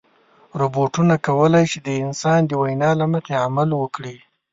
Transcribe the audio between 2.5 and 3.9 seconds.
وینا له مخې عمل